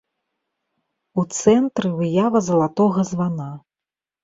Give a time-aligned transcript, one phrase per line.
[1.23, 3.49] У цэнтры выява залатога звана.